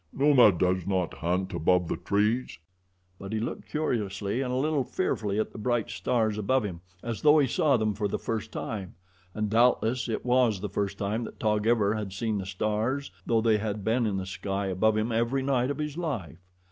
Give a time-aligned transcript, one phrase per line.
[0.11, 2.57] "Numa does not hunt above the trees."
[3.19, 7.21] But he looked curiously and a little fearfully at the bright stars above him, as
[7.21, 8.95] though he saw them for the first time,
[9.35, 13.41] and doubtless it was the first time that Taug ever had seen the stars, though
[13.41, 16.39] they had been in the sky above him every night of his life.